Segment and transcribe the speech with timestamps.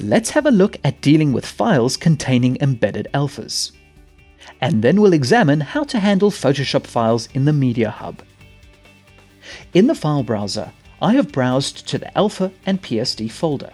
[0.00, 3.72] Let's have a look at dealing with files containing embedded alphas.
[4.60, 8.22] And then we'll examine how to handle Photoshop files in the Media Hub.
[9.72, 13.72] In the file browser, I have browsed to the Alpha and PSD folder.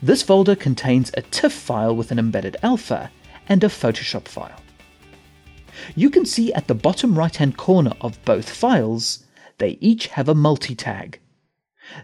[0.00, 3.10] This folder contains a TIFF file with an embedded alpha
[3.48, 4.60] and a Photoshop file.
[5.96, 9.24] You can see at the bottom right hand corner of both files,
[9.58, 11.18] they each have a multi-tag.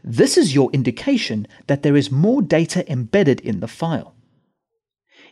[0.03, 4.15] This is your indication that there is more data embedded in the file.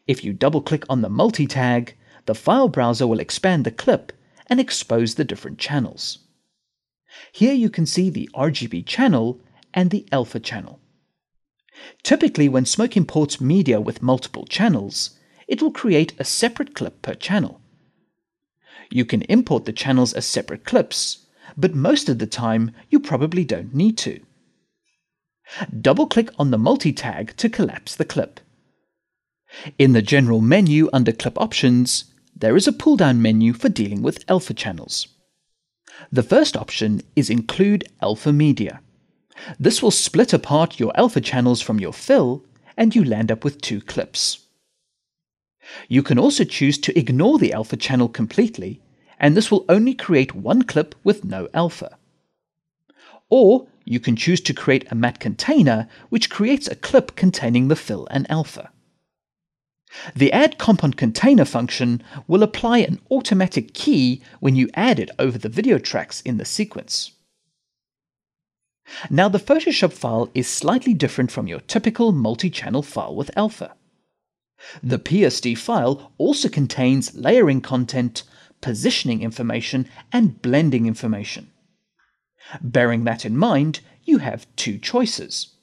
[0.07, 4.13] If you double click on the multi-tag, the file browser will expand the clip
[4.47, 6.19] and expose the different channels.
[7.33, 9.41] Here you can see the RGB channel
[9.75, 10.81] and the alpha channel.
[12.03, 17.15] Typically, when Smoke imports media with multiple channels, it will create a separate clip per
[17.15, 17.61] channel.
[18.91, 23.45] You can import the channels as separate clips, but most of the time you probably
[23.45, 24.21] don't need to.
[25.81, 28.41] Double-click on the multi-tag to collapse the clip.
[29.79, 34.25] In the General menu under Clip Options, there is a pull-down menu for dealing with
[34.29, 35.09] alpha channels.
[36.13, 38.81] The first option is Include Alpha Media.
[39.59, 42.45] This will split apart your alpha channels from your fill,
[42.77, 44.47] and you land up with two clips.
[45.89, 48.83] You can also choose to ignore the alpha channel completely,
[49.19, 51.99] and this will only create one clip with no alpha.
[53.31, 57.77] Or you can choose to create a matte container which creates a clip containing the
[57.77, 58.71] fill and alpha.
[60.15, 65.39] The add compound container function will apply an automatic key when you add it over
[65.39, 67.13] the video tracks in the sequence.
[69.09, 73.75] Now the Photoshop file is slightly different from your typical multi-channel file with alpha.
[74.83, 78.25] The PSD file also contains layering content,
[78.61, 81.53] positioning information, and blending information.
[82.61, 85.55] Bearing that in mind, you have two choices.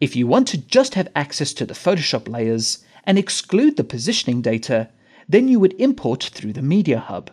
[0.00, 4.42] If you want to just have access to the Photoshop layers and exclude the positioning
[4.42, 4.90] data,
[5.28, 7.30] then you would import through the Media Hub.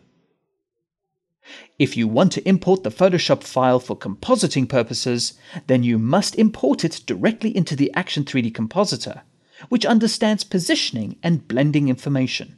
[1.78, 5.34] If you want to import the Photoshop file for compositing purposes,
[5.68, 9.24] then you must import it directly into the Action 3D Compositor,
[9.70, 12.58] which understands positioning and blending information.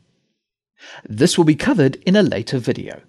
[1.03, 3.01] This will be covered in a later video.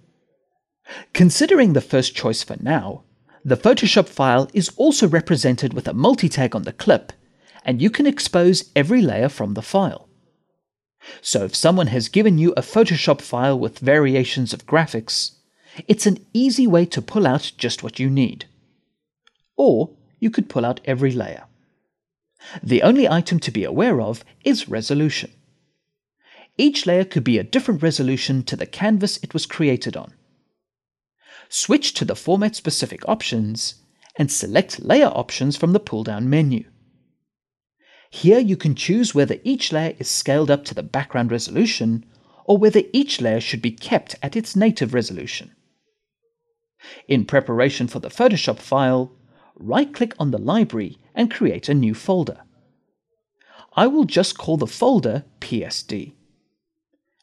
[1.12, 3.02] Considering the first choice for now,
[3.44, 7.12] the Photoshop file is also represented with a multi-tag on the clip,
[7.64, 10.08] and you can expose every layer from the file.
[11.20, 15.36] So if someone has given you a Photoshop file with variations of graphics,
[15.86, 18.46] it's an easy way to pull out just what you need.
[19.56, 21.44] Or you could pull out every layer.
[22.62, 25.30] The only item to be aware of is resolution.
[26.58, 30.14] Each layer could be a different resolution to the canvas it was created on.
[31.48, 33.76] Switch to the format specific options
[34.16, 36.64] and select layer options from the pull down menu.
[38.10, 42.04] Here you can choose whether each layer is scaled up to the background resolution
[42.44, 45.52] or whether each layer should be kept at its native resolution.
[47.08, 49.12] In preparation for the Photoshop file,
[49.56, 52.42] right-click on the library and create a new folder.
[53.74, 56.12] I will just call the folder PSD.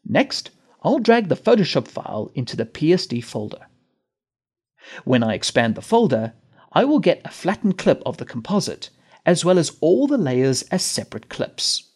[0.05, 0.51] Next,
[0.83, 3.67] I'll drag the Photoshop file into the PSD folder.
[5.03, 6.33] When I expand the folder,
[6.71, 8.89] I will get a flattened clip of the composite,
[9.25, 11.91] as well as all the layers as separate clips.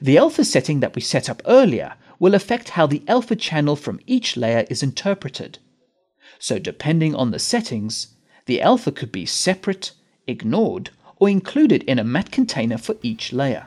[0.00, 4.00] The alpha setting that we set up earlier will affect how the alpha channel from
[4.06, 5.58] each layer is interpreted.
[6.38, 8.14] So depending on the settings,
[8.46, 9.92] the alpha could be separate,
[10.26, 13.66] ignored, or included in a matte container for each layer.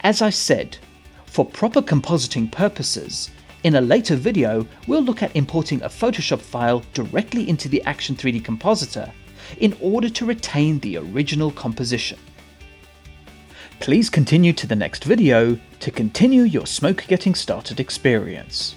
[0.00, 0.78] As I said,
[1.26, 3.30] for proper compositing purposes,
[3.64, 8.14] in a later video, we'll look at importing a Photoshop file directly into the Action
[8.14, 9.10] 3D Compositor
[9.58, 12.18] in order to retain the original composition.
[13.80, 18.76] Please continue to the next video to continue your smoke getting started experience.